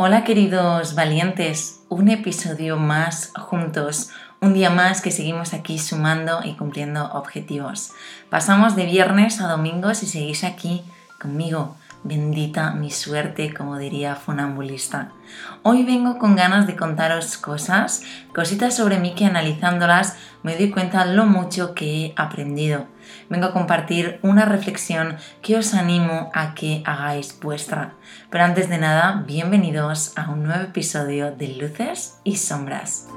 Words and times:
Hola 0.00 0.22
queridos 0.22 0.94
valientes, 0.94 1.80
un 1.88 2.08
episodio 2.08 2.76
más 2.76 3.32
juntos, 3.36 4.10
un 4.40 4.54
día 4.54 4.70
más 4.70 5.00
que 5.00 5.10
seguimos 5.10 5.54
aquí 5.54 5.76
sumando 5.80 6.38
y 6.44 6.54
cumpliendo 6.54 7.10
objetivos. 7.14 7.90
Pasamos 8.30 8.76
de 8.76 8.86
viernes 8.86 9.40
a 9.40 9.48
domingo 9.48 9.92
si 9.94 10.06
seguís 10.06 10.44
aquí 10.44 10.84
conmigo 11.20 11.74
Bendita 12.04 12.70
mi 12.72 12.90
suerte, 12.90 13.52
como 13.52 13.76
diría 13.76 14.14
funambulista. 14.14 15.10
Hoy 15.62 15.84
vengo 15.84 16.18
con 16.18 16.36
ganas 16.36 16.66
de 16.66 16.76
contaros 16.76 17.36
cosas, 17.36 18.02
cositas 18.32 18.76
sobre 18.76 18.98
mí 18.98 19.14
que 19.14 19.26
analizándolas 19.26 20.16
me 20.42 20.56
doy 20.56 20.70
cuenta 20.70 21.04
lo 21.04 21.26
mucho 21.26 21.74
que 21.74 22.06
he 22.06 22.12
aprendido. 22.16 22.86
Vengo 23.28 23.46
a 23.46 23.52
compartir 23.52 24.20
una 24.22 24.44
reflexión 24.44 25.16
que 25.42 25.56
os 25.56 25.74
animo 25.74 26.30
a 26.34 26.54
que 26.54 26.82
hagáis 26.86 27.38
vuestra. 27.40 27.94
Pero 28.30 28.44
antes 28.44 28.68
de 28.68 28.78
nada, 28.78 29.24
bienvenidos 29.26 30.16
a 30.16 30.30
un 30.30 30.44
nuevo 30.44 30.62
episodio 30.62 31.32
de 31.32 31.48
Luces 31.48 32.20
y 32.22 32.36
Sombras. 32.36 33.08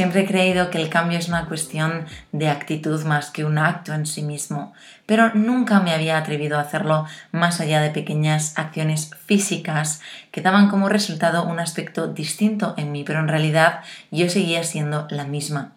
Siempre 0.00 0.22
he 0.22 0.26
creído 0.26 0.70
que 0.70 0.80
el 0.80 0.88
cambio 0.88 1.18
es 1.18 1.28
una 1.28 1.44
cuestión 1.44 2.06
de 2.32 2.48
actitud 2.48 3.04
más 3.04 3.30
que 3.30 3.44
un 3.44 3.58
acto 3.58 3.92
en 3.92 4.06
sí 4.06 4.22
mismo, 4.22 4.72
pero 5.04 5.34
nunca 5.34 5.80
me 5.80 5.92
había 5.92 6.16
atrevido 6.16 6.56
a 6.56 6.62
hacerlo 6.62 7.04
más 7.32 7.60
allá 7.60 7.82
de 7.82 7.90
pequeñas 7.90 8.54
acciones 8.56 9.10
físicas 9.26 10.00
que 10.30 10.40
daban 10.40 10.70
como 10.70 10.88
resultado 10.88 11.44
un 11.44 11.60
aspecto 11.60 12.06
distinto 12.06 12.72
en 12.78 12.92
mí, 12.92 13.04
pero 13.04 13.20
en 13.20 13.28
realidad 13.28 13.80
yo 14.10 14.30
seguía 14.30 14.64
siendo 14.64 15.06
la 15.10 15.24
misma. 15.24 15.72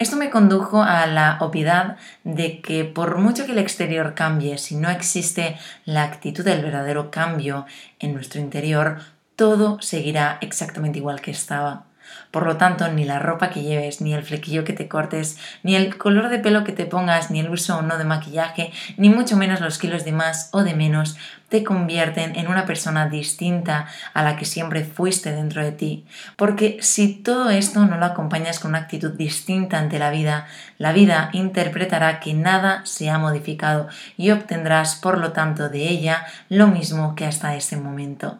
Esto 0.00 0.16
me 0.16 0.30
condujo 0.30 0.82
a 0.82 1.06
la 1.06 1.36
obviedad 1.38 1.96
de 2.24 2.60
que 2.62 2.82
por 2.84 3.18
mucho 3.18 3.46
que 3.46 3.52
el 3.52 3.58
exterior 3.58 4.14
cambie, 4.14 4.58
si 4.58 4.74
no 4.74 4.90
existe 4.90 5.56
la 5.84 6.02
actitud 6.02 6.44
del 6.44 6.64
verdadero 6.64 7.12
cambio 7.12 7.66
en 8.00 8.14
nuestro 8.14 8.40
interior, 8.40 8.98
todo 9.36 9.80
seguirá 9.80 10.38
exactamente 10.40 10.98
igual 10.98 11.20
que 11.20 11.30
estaba. 11.30 11.84
Por 12.30 12.46
lo 12.46 12.56
tanto, 12.56 12.88
ni 12.88 13.04
la 13.04 13.18
ropa 13.18 13.50
que 13.50 13.62
lleves, 13.62 14.00
ni 14.00 14.14
el 14.14 14.22
flequillo 14.22 14.64
que 14.64 14.72
te 14.72 14.88
cortes, 14.88 15.38
ni 15.62 15.74
el 15.74 15.96
color 15.96 16.28
de 16.28 16.38
pelo 16.38 16.64
que 16.64 16.72
te 16.72 16.86
pongas, 16.86 17.30
ni 17.30 17.40
el 17.40 17.50
uso 17.50 17.78
o 17.78 17.82
no 17.82 17.98
de 17.98 18.04
maquillaje, 18.04 18.72
ni 18.96 19.10
mucho 19.10 19.36
menos 19.36 19.60
los 19.60 19.78
kilos 19.78 20.04
de 20.04 20.12
más 20.12 20.48
o 20.52 20.62
de 20.62 20.74
menos, 20.74 21.16
te 21.50 21.64
convierten 21.64 22.36
en 22.36 22.48
una 22.48 22.64
persona 22.64 23.08
distinta 23.08 23.88
a 24.14 24.22
la 24.22 24.36
que 24.36 24.44
siempre 24.44 24.84
fuiste 24.84 25.32
dentro 25.32 25.62
de 25.62 25.72
ti. 25.72 26.06
Porque 26.36 26.78
si 26.80 27.12
todo 27.14 27.50
esto 27.50 27.84
no 27.84 27.98
lo 27.98 28.06
acompañas 28.06 28.60
con 28.60 28.70
una 28.70 28.78
actitud 28.78 29.10
distinta 29.10 29.78
ante 29.78 29.98
la 29.98 30.10
vida, 30.10 30.46
la 30.78 30.92
vida 30.92 31.28
interpretará 31.32 32.20
que 32.20 32.32
nada 32.32 32.82
se 32.86 33.10
ha 33.10 33.18
modificado 33.18 33.88
y 34.16 34.30
obtendrás, 34.30 34.94
por 34.94 35.18
lo 35.18 35.32
tanto, 35.32 35.68
de 35.68 35.88
ella 35.88 36.24
lo 36.48 36.68
mismo 36.68 37.14
que 37.16 37.26
hasta 37.26 37.56
ese 37.56 37.76
momento. 37.76 38.38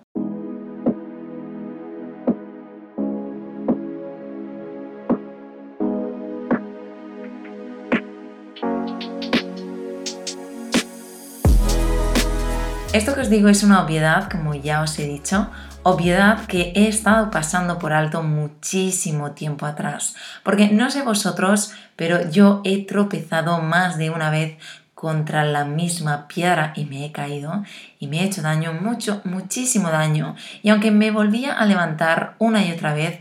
Esto 12.93 13.15
que 13.15 13.21
os 13.21 13.31
digo 13.31 13.49
es 13.49 13.63
una 13.63 13.85
obviedad, 13.85 14.29
como 14.29 14.53
ya 14.53 14.83
os 14.83 14.99
he 14.99 15.07
dicho, 15.07 15.49
obviedad 15.85 16.47
que 16.47 16.73
he 16.75 16.89
estado 16.89 17.31
pasando 17.31 17.79
por 17.79 17.93
alto 17.93 18.25
muchísimo 18.25 19.31
tiempo 19.31 19.65
atrás. 19.65 20.17
Porque 20.43 20.71
no 20.71 20.91
sé 20.91 21.03
vosotros, 21.03 21.73
pero 21.95 22.29
yo 22.31 22.63
he 22.65 22.85
tropezado 22.85 23.61
más 23.61 23.97
de 23.97 24.11
una 24.11 24.31
vez 24.31 24.57
contra 24.97 25.45
la 25.45 25.65
misma 25.65 26.27
piedra 26.27 26.73
y 26.75 26.85
me 26.85 27.07
he 27.07 27.13
caído 27.13 27.63
y 28.01 28.09
me 28.09 28.23
he 28.23 28.25
hecho 28.25 28.43
daño, 28.43 28.73
mucho, 28.73 29.21
muchísimo 29.23 29.91
daño. 29.91 30.35
Y 30.65 30.71
aunque 30.71 30.91
me 30.91 31.13
volvía 31.13 31.55
a 31.55 31.67
levantar 31.67 32.35
una 32.39 32.65
y 32.65 32.73
otra 32.73 32.93
vez, 32.93 33.21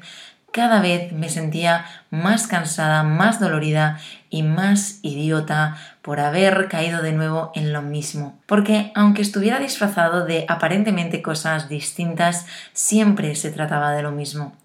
cada 0.51 0.81
vez 0.81 1.11
me 1.11 1.29
sentía 1.29 1.85
más 2.09 2.47
cansada, 2.47 3.03
más 3.03 3.39
dolorida 3.39 3.99
y 4.29 4.43
más 4.43 4.99
idiota 5.01 5.77
por 6.01 6.19
haber 6.19 6.67
caído 6.67 7.01
de 7.01 7.13
nuevo 7.13 7.51
en 7.55 7.73
lo 7.73 7.81
mismo. 7.81 8.39
Porque 8.45 8.91
aunque 8.95 9.21
estuviera 9.21 9.59
disfrazado 9.59 10.25
de 10.25 10.45
aparentemente 10.47 11.21
cosas 11.21 11.69
distintas, 11.69 12.45
siempre 12.73 13.35
se 13.35 13.51
trataba 13.51 13.91
de 13.91 14.03
lo 14.03 14.11
mismo 14.11 14.55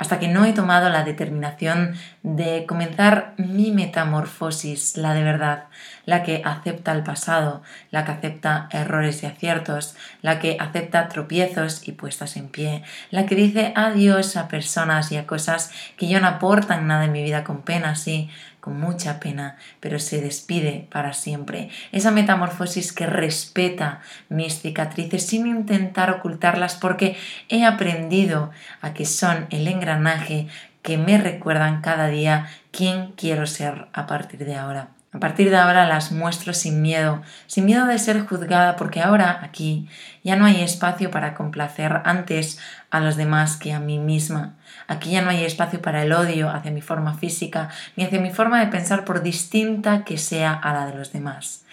hasta 0.00 0.18
que 0.18 0.28
no 0.28 0.46
he 0.46 0.54
tomado 0.54 0.88
la 0.88 1.04
determinación 1.04 1.94
de 2.22 2.64
comenzar 2.66 3.34
mi 3.36 3.70
metamorfosis, 3.70 4.96
la 4.96 5.12
de 5.12 5.22
verdad, 5.22 5.64
la 6.06 6.22
que 6.22 6.40
acepta 6.42 6.92
el 6.92 7.02
pasado, 7.02 7.62
la 7.90 8.06
que 8.06 8.12
acepta 8.12 8.70
errores 8.72 9.22
y 9.22 9.26
aciertos, 9.26 9.94
la 10.22 10.38
que 10.38 10.56
acepta 10.58 11.08
tropiezos 11.08 11.86
y 11.86 11.92
puestas 11.92 12.38
en 12.38 12.48
pie, 12.48 12.82
la 13.10 13.26
que 13.26 13.34
dice 13.34 13.74
adiós 13.76 14.38
a 14.38 14.48
personas 14.48 15.12
y 15.12 15.18
a 15.18 15.26
cosas 15.26 15.70
que 15.98 16.08
ya 16.08 16.18
no 16.18 16.28
aportan 16.28 16.86
nada 16.86 17.04
en 17.04 17.12
mi 17.12 17.22
vida 17.22 17.44
con 17.44 17.60
pena, 17.60 17.94
sí, 17.94 18.30
con 18.60 18.78
mucha 18.78 19.20
pena, 19.20 19.56
pero 19.80 19.98
se 19.98 20.20
despide 20.20 20.86
para 20.90 21.12
siempre. 21.12 21.70
Esa 21.92 22.10
metamorfosis 22.10 22.92
que 22.92 23.06
respeta 23.06 24.00
mis 24.28 24.60
cicatrices 24.60 25.26
sin 25.26 25.46
intentar 25.46 26.10
ocultarlas 26.10 26.76
porque 26.76 27.16
he 27.48 27.64
aprendido 27.64 28.50
a 28.80 28.92
que 28.92 29.06
son 29.06 29.46
el 29.50 29.66
engranaje 29.66 30.48
que 30.82 30.98
me 30.98 31.18
recuerdan 31.18 31.82
cada 31.82 32.08
día 32.08 32.48
quién 32.70 33.12
quiero 33.12 33.46
ser 33.46 33.88
a 33.92 34.06
partir 34.06 34.44
de 34.44 34.56
ahora. 34.56 34.99
A 35.12 35.18
partir 35.18 35.50
de 35.50 35.56
ahora 35.56 35.88
las 35.88 36.12
muestro 36.12 36.54
sin 36.54 36.82
miedo, 36.82 37.20
sin 37.48 37.64
miedo 37.64 37.84
de 37.86 37.98
ser 37.98 38.24
juzgada, 38.26 38.76
porque 38.76 39.00
ahora 39.00 39.40
aquí 39.42 39.88
ya 40.22 40.36
no 40.36 40.44
hay 40.44 40.62
espacio 40.62 41.10
para 41.10 41.34
complacer 41.34 42.02
antes 42.04 42.60
a 42.90 43.00
los 43.00 43.16
demás 43.16 43.56
que 43.56 43.72
a 43.72 43.80
mí 43.80 43.98
misma. 43.98 44.54
Aquí 44.86 45.10
ya 45.10 45.22
no 45.22 45.30
hay 45.30 45.44
espacio 45.44 45.82
para 45.82 46.04
el 46.04 46.12
odio 46.12 46.48
hacia 46.48 46.70
mi 46.70 46.80
forma 46.80 47.14
física, 47.14 47.70
ni 47.96 48.04
hacia 48.04 48.20
mi 48.20 48.30
forma 48.30 48.60
de 48.60 48.68
pensar 48.68 49.04
por 49.04 49.20
distinta 49.20 50.04
que 50.04 50.16
sea 50.16 50.52
a 50.52 50.72
la 50.72 50.86
de 50.86 50.94
los 50.94 51.12
demás. 51.12 51.64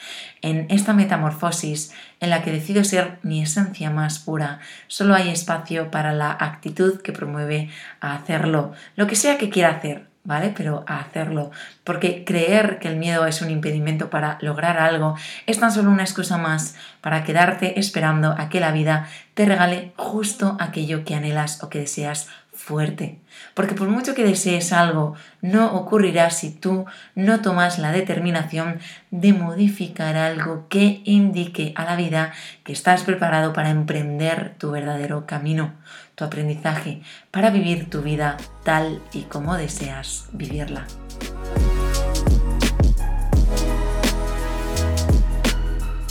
En 0.41 0.65
esta 0.71 0.93
metamorfosis, 0.93 1.93
en 2.19 2.31
la 2.31 2.41
que 2.41 2.51
decido 2.51 2.83
ser 2.83 3.19
mi 3.21 3.43
esencia 3.43 3.91
más 3.91 4.17
pura, 4.17 4.61
solo 4.87 5.13
hay 5.13 5.29
espacio 5.29 5.91
para 5.91 6.11
la 6.11 6.31
actitud 6.31 7.01
que 7.01 7.11
promueve 7.11 7.69
a 8.01 8.15
hacerlo, 8.15 8.73
lo 8.95 9.05
que 9.05 9.15
sea 9.15 9.37
que 9.37 9.51
quiera 9.51 9.69
hacer, 9.69 10.07
¿vale? 10.27 10.53
Pero 10.55 10.83
a 10.88 10.99
hacerlo. 10.99 11.51
Porque 11.85 12.25
creer 12.25 12.79
que 12.79 12.89
el 12.89 12.97
miedo 12.97 13.25
es 13.25 13.41
un 13.41 13.49
impedimento 13.49 14.09
para 14.09 14.38
lograr 14.41 14.77
algo 14.77 15.15
es 15.45 15.59
tan 15.59 15.71
solo 15.71 15.89
una 15.89 16.03
excusa 16.03 16.38
más 16.38 16.75
para 16.99 17.23
quedarte 17.23 17.79
esperando 17.79 18.35
a 18.38 18.49
que 18.49 18.59
la 18.59 18.73
vida 18.73 19.07
te 19.33 19.45
regale 19.45 19.93
justo 19.95 20.57
aquello 20.59 21.05
que 21.05 21.15
anhelas 21.15 21.63
o 21.63 21.69
que 21.69 21.79
deseas 21.79 22.27
fuerte. 22.57 23.19
Porque 23.53 23.75
por 23.75 23.88
mucho 23.88 24.15
que 24.15 24.25
desees 24.25 24.73
algo, 24.73 25.15
no 25.41 25.73
ocurrirá 25.75 26.29
si 26.31 26.49
tú 26.49 26.85
no 27.15 27.39
tomas 27.39 27.79
la 27.79 27.91
determinación 27.91 28.79
de 29.11 29.31
modificar 29.31 30.17
algo 30.17 30.65
que 30.67 31.01
indique 31.05 31.71
a 31.75 31.85
la 31.85 31.95
vida 31.95 32.33
que 32.65 32.73
estás 32.73 33.03
preparado 33.03 33.53
para 33.53 33.69
emprender 33.69 34.55
tu 34.57 34.71
verdadero 34.71 35.25
camino, 35.25 35.73
tu 36.17 36.23
aprendizaje, 36.23 37.03
para 37.29 37.51
vivir 37.51 37.91
tu 37.91 38.01
vida 38.01 38.38
tal 38.63 39.03
y 39.13 39.22
como 39.22 39.55
deseas 39.55 40.29
vivirla. 40.33 40.88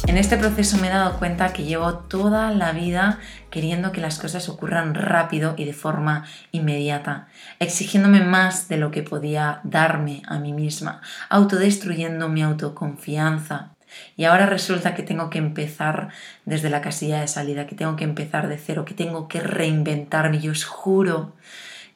En 0.06 0.16
este 0.16 0.36
proceso 0.36 0.78
me 0.78 0.86
he 0.86 0.90
dado 0.90 1.18
cuenta 1.18 1.52
que 1.52 1.64
llevo 1.64 1.94
toda 1.94 2.52
la 2.52 2.70
vida 2.70 3.18
queriendo 3.50 3.90
que 3.90 4.00
las 4.00 4.20
cosas 4.20 4.48
ocurran 4.48 4.94
rápido 4.94 5.54
y 5.56 5.64
de 5.64 5.72
forma 5.72 6.24
inmediata, 6.52 7.26
exigiéndome 7.58 8.20
más 8.20 8.68
de 8.68 8.76
lo 8.76 8.92
que 8.92 9.02
podía 9.02 9.60
darme 9.64 10.22
a 10.28 10.38
mí 10.38 10.52
misma, 10.52 11.02
autodestruyendo 11.28 12.28
mi 12.28 12.42
autoconfianza. 12.42 13.75
Y 14.16 14.24
ahora 14.24 14.46
resulta 14.46 14.94
que 14.94 15.02
tengo 15.02 15.30
que 15.30 15.38
empezar 15.38 16.08
desde 16.44 16.70
la 16.70 16.80
casilla 16.80 17.20
de 17.20 17.28
salida, 17.28 17.66
que 17.66 17.74
tengo 17.74 17.96
que 17.96 18.04
empezar 18.04 18.48
de 18.48 18.58
cero, 18.58 18.84
que 18.84 18.94
tengo 18.94 19.28
que 19.28 19.40
reinventarme. 19.40 20.40
Yo 20.40 20.52
os 20.52 20.64
juro 20.64 21.32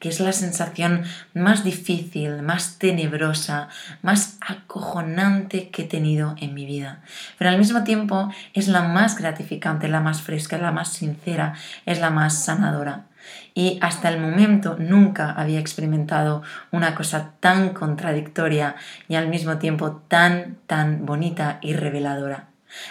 que 0.01 0.09
es 0.09 0.19
la 0.19 0.33
sensación 0.33 1.03
más 1.35 1.63
difícil, 1.63 2.41
más 2.41 2.79
tenebrosa, 2.79 3.69
más 4.01 4.37
acojonante 4.41 5.69
que 5.69 5.83
he 5.83 5.85
tenido 5.85 6.33
en 6.39 6.55
mi 6.55 6.65
vida. 6.65 7.01
Pero 7.37 7.51
al 7.51 7.59
mismo 7.59 7.83
tiempo 7.83 8.33
es 8.55 8.67
la 8.67 8.81
más 8.81 9.19
gratificante, 9.19 9.87
la 9.87 9.99
más 9.99 10.23
fresca, 10.23 10.57
la 10.57 10.71
más 10.71 10.91
sincera, 10.91 11.53
es 11.85 11.99
la 11.99 12.09
más 12.09 12.43
sanadora. 12.43 13.05
Y 13.53 13.79
hasta 13.81 14.09
el 14.09 14.19
momento 14.19 14.75
nunca 14.79 15.31
había 15.31 15.59
experimentado 15.59 16.43
una 16.71 16.95
cosa 16.95 17.33
tan 17.39 17.69
contradictoria 17.69 18.75
y 19.07 19.15
al 19.15 19.27
mismo 19.27 19.57
tiempo 19.57 20.03
tan, 20.07 20.57
tan 20.67 21.05
bonita 21.05 21.59
y 21.61 21.73
reveladora. 21.73 22.47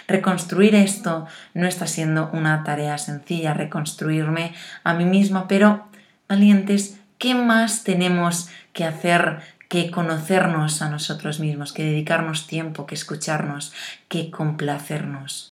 Reconstruir 0.07 0.75
esto 0.75 1.25
no 1.53 1.67
está 1.67 1.87
siendo 1.87 2.29
una 2.33 2.63
tarea 2.63 2.97
sencilla, 2.97 3.53
reconstruirme 3.53 4.53
a 4.83 4.93
mí 4.93 5.05
misma, 5.05 5.47
pero 5.47 5.87
valientes 6.27 7.01
¿Qué 7.21 7.35
más 7.35 7.83
tenemos 7.83 8.49
que 8.73 8.83
hacer 8.83 9.41
que 9.69 9.91
conocernos 9.91 10.81
a 10.81 10.89
nosotros 10.89 11.39
mismos, 11.39 11.71
que 11.71 11.83
dedicarnos 11.83 12.47
tiempo, 12.47 12.87
que 12.87 12.95
escucharnos, 12.95 13.73
que 14.07 14.31
complacernos. 14.31 15.50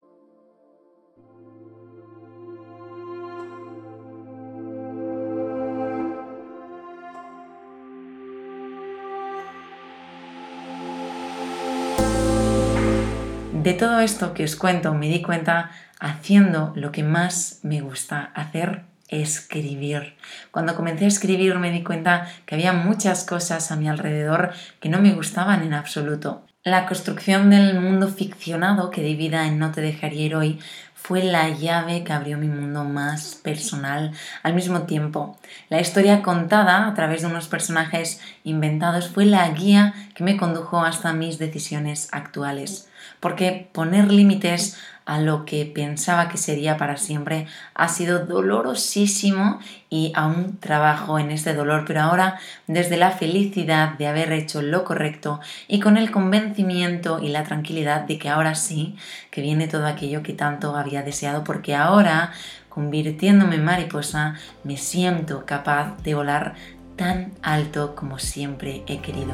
De 13.66 13.74
todo 13.74 14.00
esto 14.00 14.36
que 14.36 14.44
os 14.44 14.56
cuento 14.56 14.94
me 14.94 15.10
di 15.10 15.24
cuenta 15.24 15.72
haciendo 16.00 16.72
lo 16.76 16.92
que 16.92 17.02
más 17.02 17.62
me 17.64 17.82
gusta 17.82 18.30
hacer, 18.36 18.84
escribir. 19.08 20.14
Cuando 20.52 20.76
comencé 20.76 21.06
a 21.06 21.08
escribir 21.08 21.58
me 21.58 21.72
di 21.72 21.82
cuenta 21.82 22.28
que 22.46 22.54
había 22.54 22.74
muchas 22.74 23.24
cosas 23.24 23.72
a 23.72 23.76
mi 23.76 23.90
alrededor 23.90 24.52
que 24.80 24.90
no 24.90 25.02
me 25.02 25.14
gustaban 25.14 25.64
en 25.64 25.74
absoluto. 25.74 26.44
La 26.64 26.86
construcción 26.86 27.50
del 27.50 27.80
mundo 27.80 28.08
ficcionado 28.08 28.92
que 28.92 29.02
divida 29.02 29.48
en 29.48 29.58
No 29.58 29.72
te 29.72 29.82
dejaría 29.82 30.28
ir 30.28 30.36
hoy 30.36 30.60
fue 30.94 31.24
la 31.24 31.50
llave 31.50 32.04
que 32.04 32.14
abrió 32.14 32.38
mi 32.38 32.48
mundo 32.48 32.84
más 32.84 33.34
personal 33.44 34.12
al 34.44 34.54
mismo 34.54 34.84
tiempo. 34.84 35.40
La 35.70 35.82
historia 35.82 36.22
contada 36.22 36.86
a 36.86 36.94
través 36.94 37.24
de 37.24 37.30
unos 37.30 37.48
personajes 37.48 38.22
inventados 38.44 39.10
fue 39.10 39.26
la 39.26 39.50
guía 39.50 39.96
que 40.14 40.24
me 40.24 40.38
condujo 40.38 40.82
hasta 40.82 41.14
mis 41.14 41.40
decisiones 41.40 42.10
actuales 42.12 42.90
porque 43.20 43.70
poner 43.72 44.12
límites 44.12 44.78
a 45.06 45.20
lo 45.20 45.46
que 45.46 45.66
pensaba 45.66 46.30
que 46.30 46.38
sería 46.38 46.78
para 46.78 46.98
siempre 46.98 47.46
ha 47.76 47.88
sido 47.88 48.26
dolorosísimo 48.26 49.60
y 49.90 50.12
aún 50.16 50.58
trabajo 50.60 51.20
en 51.20 51.30
este 51.30 51.54
dolor, 51.54 51.86
pero 51.86 52.02
ahora 52.02 52.40
desde 52.68 52.98
la 52.98 53.12
felicidad 53.12 53.98
de 53.98 54.08
haber 54.08 54.32
hecho 54.32 54.64
lo 54.64 54.84
correcto 54.84 55.40
y 55.68 55.80
con 55.80 55.98
el 55.98 56.10
convencimiento 56.10 57.20
y 57.22 57.30
la 57.30 57.44
tranquilidad 57.44 58.02
de 58.02 58.18
que 58.18 58.30
ahora 58.30 58.56
sí, 58.56 58.96
que 59.30 59.42
viene 59.42 59.68
todo 59.68 59.86
aquello 59.86 60.24
que 60.24 60.34
tanto 60.34 60.76
había 60.76 61.04
deseado, 61.04 61.44
porque 61.44 61.76
ahora, 61.76 62.32
convirtiéndome 62.70 63.56
en 63.56 63.66
mariposa, 63.66 64.36
me 64.64 64.76
siento 64.76 65.46
capaz 65.46 66.02
de 66.04 66.16
volar 66.16 66.56
tan 66.96 67.34
alto 67.44 67.96
como 67.96 68.18
siempre 68.18 68.84
he 68.88 69.00
querido. 69.00 69.34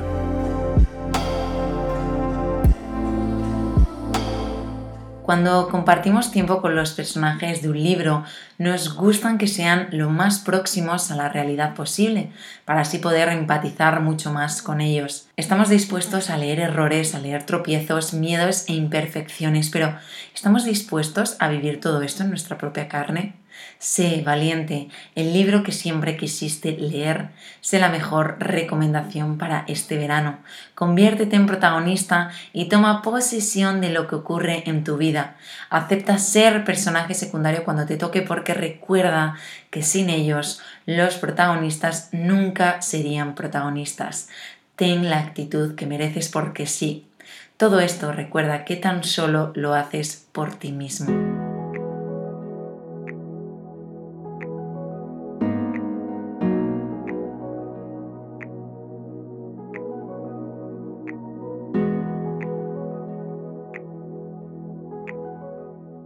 Cuando 5.31 5.69
compartimos 5.69 6.29
tiempo 6.29 6.61
con 6.61 6.75
los 6.75 6.91
personajes 6.91 7.61
de 7.61 7.69
un 7.69 7.81
libro, 7.81 8.25
nos 8.57 8.93
gustan 8.97 9.37
que 9.37 9.47
sean 9.47 9.87
lo 9.91 10.09
más 10.09 10.39
próximos 10.39 11.09
a 11.09 11.15
la 11.15 11.29
realidad 11.29 11.73
posible, 11.73 12.33
para 12.65 12.81
así 12.81 12.97
poder 12.97 13.29
empatizar 13.29 14.01
mucho 14.01 14.33
más 14.33 14.61
con 14.61 14.81
ellos. 14.81 15.29
Estamos 15.37 15.69
dispuestos 15.69 16.29
a 16.29 16.35
leer 16.35 16.59
errores, 16.59 17.15
a 17.15 17.19
leer 17.21 17.45
tropiezos, 17.45 18.13
miedos 18.13 18.65
e 18.67 18.73
imperfecciones, 18.73 19.69
pero 19.69 19.95
¿estamos 20.35 20.65
dispuestos 20.65 21.37
a 21.39 21.47
vivir 21.47 21.79
todo 21.79 22.01
esto 22.01 22.23
en 22.23 22.29
nuestra 22.29 22.57
propia 22.57 22.89
carne? 22.89 23.40
Sé 23.79 24.21
valiente, 24.23 24.89
el 25.15 25.33
libro 25.33 25.63
que 25.63 25.71
siempre 25.71 26.17
quisiste 26.17 26.73
leer. 26.77 27.29
Sé 27.61 27.79
la 27.79 27.89
mejor 27.89 28.37
recomendación 28.39 29.37
para 29.37 29.65
este 29.67 29.97
verano. 29.97 30.37
Conviértete 30.75 31.35
en 31.35 31.47
protagonista 31.47 32.31
y 32.53 32.65
toma 32.65 33.01
posesión 33.01 33.81
de 33.81 33.89
lo 33.89 34.07
que 34.07 34.15
ocurre 34.15 34.63
en 34.67 34.83
tu 34.83 34.97
vida. 34.97 35.35
Acepta 35.69 36.17
ser 36.17 36.63
personaje 36.63 37.13
secundario 37.13 37.63
cuando 37.63 37.85
te 37.85 37.97
toque 37.97 38.21
porque 38.21 38.53
recuerda 38.53 39.35
que 39.69 39.83
sin 39.83 40.09
ellos 40.09 40.61
los 40.85 41.15
protagonistas 41.15 42.09
nunca 42.11 42.81
serían 42.81 43.35
protagonistas. 43.35 44.29
Ten 44.75 45.09
la 45.09 45.19
actitud 45.19 45.75
que 45.75 45.85
mereces 45.85 46.29
porque 46.29 46.65
sí. 46.65 47.07
Todo 47.57 47.79
esto 47.79 48.11
recuerda 48.11 48.65
que 48.65 48.75
tan 48.75 49.03
solo 49.03 49.51
lo 49.53 49.75
haces 49.75 50.25
por 50.31 50.55
ti 50.55 50.71
mismo. 50.71 51.40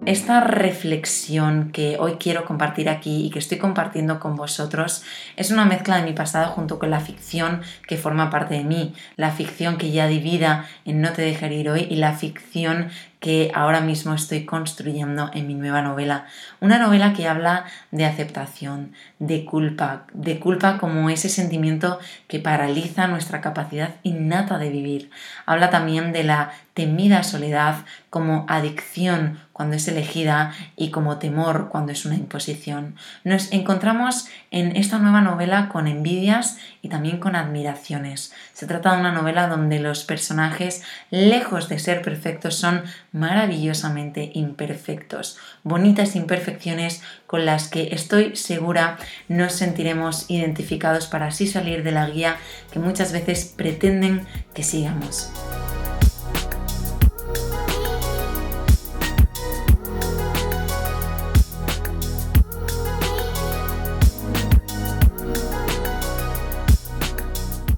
Esta 0.05 0.39
reflexión 0.39 1.71
que 1.71 1.97
hoy 1.99 2.17
quiero 2.19 2.45
compartir 2.45 2.89
aquí 2.89 3.25
y 3.25 3.31
que 3.31 3.39
estoy 3.39 3.57
compartiendo 3.57 4.19
con 4.19 4.35
vosotros 4.35 5.03
es 5.35 5.49
una 5.49 5.65
mezcla 5.65 5.97
de 5.97 6.03
mi 6.03 6.13
pasado 6.13 6.51
junto 6.51 6.77
con 6.77 6.91
la 6.91 6.99
ficción 6.99 7.61
que 7.87 7.97
forma 7.97 8.29
parte 8.29 8.53
de 8.53 8.63
mí, 8.63 8.93
la 9.15 9.31
ficción 9.31 9.77
que 9.79 9.91
ya 9.91 10.05
divida 10.05 10.67
en 10.85 11.01
No 11.01 11.11
te 11.11 11.23
dejaré 11.23 11.55
ir 11.55 11.69
hoy 11.71 11.87
y 11.89 11.95
la 11.95 12.13
ficción 12.13 12.89
que 13.19 13.51
ahora 13.53 13.81
mismo 13.81 14.13
estoy 14.13 14.45
construyendo 14.45 15.31
en 15.33 15.47
mi 15.47 15.53
nueva 15.53 15.81
novela. 15.81 16.25
Una 16.59 16.79
novela 16.79 17.13
que 17.13 17.27
habla 17.27 17.65
de 17.91 18.05
aceptación, 18.05 18.93
de 19.19 19.45
culpa, 19.45 20.05
de 20.13 20.39
culpa 20.39 20.77
como 20.77 21.09
ese 21.09 21.29
sentimiento 21.29 21.99
que 22.27 22.39
paraliza 22.39 23.07
nuestra 23.07 23.41
capacidad 23.41 23.95
innata 24.03 24.57
de 24.57 24.69
vivir. 24.69 25.09
Habla 25.45 25.69
también 25.69 26.13
de 26.13 26.23
la 26.23 26.51
temida 26.75 27.23
soledad 27.23 27.85
como 28.09 28.45
adicción 28.49 29.39
cuando 29.53 29.77
es 29.77 29.87
elegida 29.87 30.53
y 30.75 30.91
como 30.91 31.17
temor 31.17 31.69
cuando 31.69 31.93
es 31.93 32.05
una 32.05 32.15
imposición. 32.15 32.95
Nos 33.23 33.53
encontramos 33.53 34.27
en 34.51 34.75
esta 34.75 34.99
nueva 34.99 35.21
novela 35.21 35.69
con 35.69 35.87
envidias 35.87 36.57
y 36.81 36.89
también 36.89 37.19
con 37.19 37.37
admiraciones. 37.37 38.33
Se 38.51 38.67
trata 38.67 38.93
de 38.93 38.99
una 38.99 39.13
novela 39.13 39.47
donde 39.47 39.79
los 39.79 40.03
personajes, 40.03 40.83
lejos 41.09 41.69
de 41.69 41.79
ser 41.79 42.01
perfectos, 42.01 42.55
son 42.55 42.83
maravillosamente 43.15 44.29
imperfectos, 44.33 45.37
bonitas 45.63 46.17
imperfecciones 46.17 47.01
con 47.27 47.45
las 47.45 47.69
que 47.69 47.95
estoy 47.95 48.35
segura 48.35 48.97
nos 49.29 49.53
sentiremos 49.53 50.29
identificados 50.29 51.07
para 51.07 51.27
así 51.27 51.47
salir 51.47 51.83
de 51.83 51.93
la 51.93 52.09
guía 52.09 52.35
que 52.73 52.79
muchas 52.79 53.13
veces 53.13 53.53
pretenden 53.55 54.27
que 54.53 54.63
sigamos. 54.63 55.31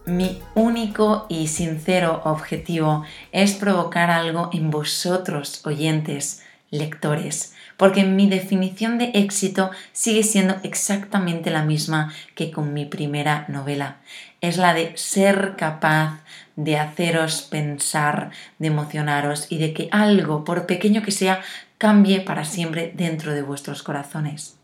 Mi 0.07 0.41
único 0.55 1.25
y 1.27 1.49
sincero 1.49 2.21
objetivo 2.23 3.03
es 3.33 3.55
provocar 3.55 4.09
algo 4.09 4.49
en 4.53 4.71
vosotros, 4.71 5.59
oyentes, 5.65 6.45
lectores, 6.71 7.53
porque 7.75 8.05
mi 8.05 8.29
definición 8.29 8.97
de 8.99 9.11
éxito 9.15 9.69
sigue 9.91 10.23
siendo 10.23 10.55
exactamente 10.63 11.49
la 11.51 11.65
misma 11.65 12.13
que 12.35 12.51
con 12.51 12.73
mi 12.73 12.85
primera 12.85 13.43
novela. 13.49 13.97
Es 14.39 14.55
la 14.55 14.73
de 14.73 14.95
ser 14.95 15.55
capaz 15.57 16.21
de 16.55 16.77
haceros 16.77 17.41
pensar, 17.41 18.31
de 18.59 18.67
emocionaros 18.67 19.47
y 19.49 19.57
de 19.57 19.73
que 19.73 19.89
algo, 19.91 20.45
por 20.45 20.67
pequeño 20.67 21.01
que 21.01 21.11
sea, 21.11 21.41
cambie 21.77 22.21
para 22.21 22.45
siempre 22.45 22.93
dentro 22.95 23.33
de 23.33 23.41
vuestros 23.41 23.83
corazones. 23.83 24.56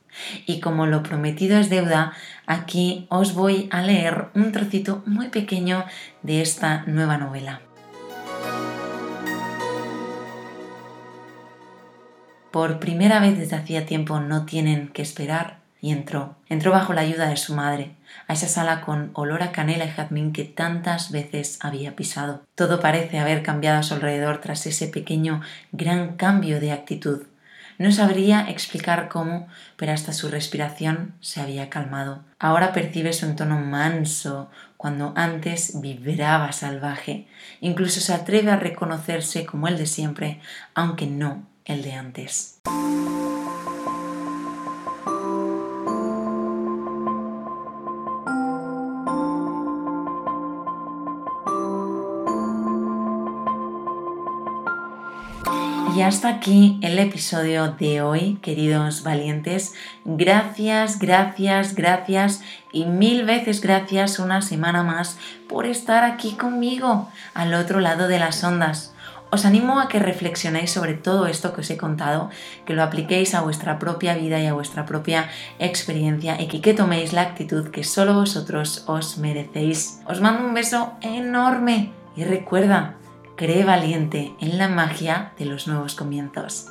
Y 0.45 0.59
como 0.59 0.85
lo 0.85 1.03
prometido 1.03 1.57
es 1.57 1.69
deuda, 1.69 2.13
aquí 2.45 3.07
os 3.09 3.33
voy 3.33 3.67
a 3.71 3.81
leer 3.81 4.27
un 4.35 4.51
trocito 4.51 5.03
muy 5.05 5.29
pequeño 5.29 5.85
de 6.21 6.41
esta 6.41 6.83
nueva 6.85 7.17
novela. 7.17 7.61
Por 12.51 12.79
primera 12.79 13.19
vez 13.19 13.37
desde 13.37 13.55
hacía 13.55 13.87
tiempo 13.87 14.19
no 14.19 14.45
tienen 14.45 14.89
que 14.89 15.01
esperar 15.01 15.63
y 15.83 15.91
entró. 15.91 16.35
Entró 16.47 16.71
bajo 16.71 16.93
la 16.93 17.01
ayuda 17.01 17.27
de 17.27 17.35
su 17.35 17.53
madre, 17.55 17.95
a 18.27 18.33
esa 18.33 18.47
sala 18.47 18.81
con 18.81 19.09
olor 19.15 19.43
a 19.43 19.51
canela 19.51 19.83
y 19.85 19.89
jazmín 19.89 20.31
que 20.31 20.45
tantas 20.45 21.11
veces 21.11 21.57
había 21.61 21.95
pisado. 21.95 22.43
Todo 22.55 22.79
parece 22.79 23.19
haber 23.19 23.43
cambiado 23.43 23.79
a 23.79 23.83
su 23.83 23.95
alrededor 23.95 24.39
tras 24.39 24.65
ese 24.65 24.87
pequeño 24.87 25.41
gran 25.73 26.15
cambio 26.15 26.61
de 26.61 26.71
actitud. 26.71 27.23
No 27.83 27.91
sabría 27.91 28.49
explicar 28.49 29.09
cómo, 29.09 29.49
pero 29.75 29.91
hasta 29.91 30.13
su 30.13 30.29
respiración 30.29 31.15
se 31.19 31.41
había 31.41 31.69
calmado. 31.69 32.23
Ahora 32.39 32.71
percibe 32.71 33.11
su 33.11 33.25
entono 33.25 33.59
manso, 33.59 34.49
cuando 34.77 35.11
antes 35.17 35.81
vibraba 35.81 36.53
salvaje. 36.53 37.27
Incluso 37.59 37.99
se 37.99 38.13
atreve 38.13 38.51
a 38.51 38.55
reconocerse 38.55 39.45
como 39.45 39.67
el 39.67 39.77
de 39.77 39.85
siempre, 39.85 40.39
aunque 40.73 41.07
no 41.07 41.45
el 41.65 41.81
de 41.81 41.91
antes. 41.91 42.61
Y 55.95 56.01
hasta 56.01 56.27
aquí 56.27 56.79
el 56.81 56.97
episodio 56.97 57.73
de 57.73 58.01
hoy, 58.01 58.39
queridos 58.41 59.03
valientes. 59.03 59.75
Gracias, 60.05 60.97
gracias, 60.97 61.75
gracias 61.75 62.41
y 62.71 62.85
mil 62.85 63.25
veces 63.25 63.61
gracias 63.61 64.17
una 64.17 64.41
semana 64.41 64.81
más 64.81 65.19
por 65.47 65.67
estar 65.67 66.03
aquí 66.03 66.31
conmigo 66.31 67.09
al 67.35 67.53
otro 67.53 67.79
lado 67.79 68.07
de 68.07 68.17
las 68.17 68.43
ondas. 68.43 68.95
Os 69.29 69.45
animo 69.45 69.79
a 69.79 69.87
que 69.87 69.99
reflexionéis 69.99 70.71
sobre 70.71 70.95
todo 70.95 71.27
esto 71.27 71.53
que 71.53 71.61
os 71.61 71.69
he 71.69 71.77
contado, 71.77 72.31
que 72.65 72.73
lo 72.73 72.81
apliquéis 72.81 73.35
a 73.35 73.41
vuestra 73.41 73.77
propia 73.77 74.15
vida 74.15 74.39
y 74.39 74.47
a 74.47 74.53
vuestra 74.53 74.87
propia 74.87 75.29
experiencia 75.59 76.41
y 76.41 76.47
que, 76.47 76.73
toméis 76.73 77.13
la 77.13 77.21
actitud 77.21 77.69
que 77.69 77.83
solo 77.83 78.15
vosotros 78.15 78.83
os 78.87 79.19
merecéis. 79.19 79.99
Os 80.07 80.21
mando 80.21 80.43
un 80.43 80.55
beso 80.55 80.93
enorme 81.01 81.91
y 82.15 82.23
recuerda, 82.23 82.95
cree 83.35 83.63
valiente 83.63 84.33
en 84.39 84.57
la 84.57 84.67
magia 84.67 85.33
de 85.37 85.45
los 85.45 85.67
nuevos 85.67 85.95
comienzos. 85.95 86.69